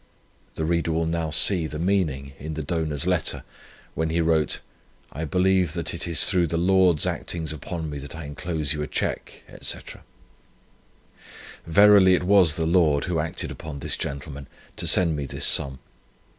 The 0.55 0.65
reader 0.65 0.91
will 0.91 1.05
now 1.05 1.29
see 1.29 1.67
the 1.67 1.77
meaning 1.77 2.33
in 2.39 2.55
the 2.55 2.63
donor's 2.63 3.05
letter, 3.05 3.43
when 3.93 4.09
he 4.09 4.19
wrote 4.19 4.59
'I 5.11 5.25
believe 5.25 5.73
that 5.73 5.93
it 5.93 6.07
is 6.07 6.25
through 6.27 6.47
the 6.47 6.57
Lord's 6.57 7.05
actings 7.05 7.53
upon 7.53 7.87
me 7.87 7.99
that 7.99 8.15
I 8.15 8.25
enclose 8.25 8.73
you 8.73 8.81
a 8.81 8.87
cheque, 8.87 9.43
&c.' 9.61 9.77
Verily 11.67 12.15
it 12.15 12.23
was 12.23 12.55
the 12.55 12.65
Lord 12.65 13.03
who 13.03 13.19
acted 13.19 13.51
upon 13.51 13.77
this 13.77 13.95
gentleman, 13.95 14.47
to 14.77 14.87
send 14.87 15.15
me 15.15 15.27
this 15.27 15.45
sum. 15.45 15.77